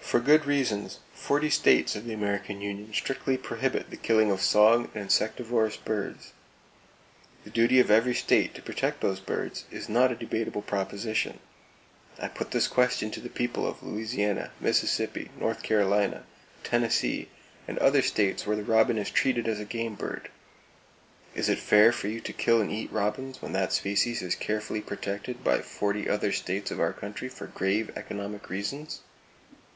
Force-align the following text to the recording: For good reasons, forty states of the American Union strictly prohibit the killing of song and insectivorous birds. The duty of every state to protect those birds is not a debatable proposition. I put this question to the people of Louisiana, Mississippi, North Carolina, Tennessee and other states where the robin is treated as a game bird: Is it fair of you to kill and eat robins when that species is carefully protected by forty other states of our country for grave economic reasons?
For 0.00 0.20
good 0.20 0.46
reasons, 0.46 1.00
forty 1.14 1.50
states 1.50 1.96
of 1.96 2.04
the 2.04 2.12
American 2.12 2.60
Union 2.60 2.94
strictly 2.94 3.36
prohibit 3.36 3.90
the 3.90 3.96
killing 3.96 4.30
of 4.30 4.40
song 4.40 4.88
and 4.94 5.02
insectivorous 5.02 5.76
birds. 5.76 6.32
The 7.42 7.50
duty 7.50 7.80
of 7.80 7.90
every 7.90 8.14
state 8.14 8.54
to 8.54 8.62
protect 8.62 9.00
those 9.00 9.18
birds 9.18 9.64
is 9.68 9.88
not 9.88 10.12
a 10.12 10.16
debatable 10.16 10.62
proposition. 10.62 11.40
I 12.20 12.28
put 12.28 12.52
this 12.52 12.68
question 12.68 13.10
to 13.10 13.20
the 13.20 13.28
people 13.28 13.66
of 13.66 13.82
Louisiana, 13.82 14.52
Mississippi, 14.60 15.30
North 15.40 15.64
Carolina, 15.64 16.22
Tennessee 16.62 17.28
and 17.66 17.76
other 17.80 18.00
states 18.02 18.46
where 18.46 18.54
the 18.56 18.62
robin 18.62 18.98
is 18.98 19.10
treated 19.10 19.48
as 19.48 19.58
a 19.58 19.64
game 19.64 19.96
bird: 19.96 20.30
Is 21.34 21.48
it 21.48 21.58
fair 21.58 21.88
of 21.88 22.04
you 22.04 22.20
to 22.20 22.32
kill 22.32 22.60
and 22.60 22.70
eat 22.70 22.92
robins 22.92 23.42
when 23.42 23.52
that 23.54 23.72
species 23.72 24.22
is 24.22 24.36
carefully 24.36 24.80
protected 24.82 25.42
by 25.42 25.58
forty 25.62 26.08
other 26.08 26.30
states 26.30 26.70
of 26.70 26.78
our 26.78 26.92
country 26.92 27.28
for 27.28 27.48
grave 27.48 27.90
economic 27.96 28.48
reasons? 28.48 29.00